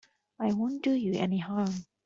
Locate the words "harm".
1.37-1.85